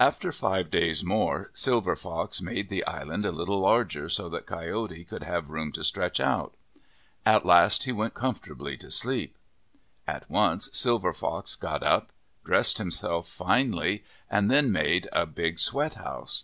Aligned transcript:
After 0.00 0.32
five 0.32 0.72
days 0.72 1.04
more, 1.04 1.52
Silver 1.54 1.94
Fox 1.94 2.42
made 2.42 2.68
the 2.68 2.84
island 2.84 3.24
a 3.24 3.30
little 3.30 3.60
larger 3.60 4.08
so 4.08 4.28
that 4.28 4.44
Coyote 4.44 5.04
could 5.04 5.22
have 5.22 5.50
room 5.50 5.70
to 5.70 5.84
stretch 5.84 6.18
out. 6.18 6.56
At 7.24 7.46
last 7.46 7.84
he 7.84 7.92
went 7.92 8.12
comfortably 8.12 8.76
asleep. 8.82 9.38
At 10.04 10.28
once 10.28 10.68
Silver 10.72 11.12
Fox 11.12 11.54
got 11.54 11.84
up, 11.84 12.10
dressed 12.44 12.78
himself 12.78 13.28
finely, 13.28 14.02
and 14.28 14.50
then 14.50 14.72
made 14.72 15.06
a 15.12 15.26
big 15.26 15.60
sweat 15.60 15.94
house. 15.94 16.42